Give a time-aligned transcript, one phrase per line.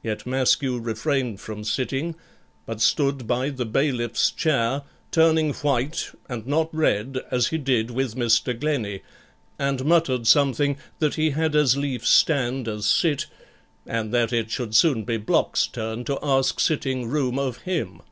[0.00, 2.14] Yet Maskew refrained from sitting,
[2.66, 8.14] but stood by the bailiff's chair, turning white, and not red, as he did with
[8.14, 8.56] Mr.
[8.56, 9.02] Glennie;
[9.58, 13.26] and muttered something, that he had as lief stand as sit,
[13.84, 18.02] and that it should soon be Block's turn to ask sitting room of him.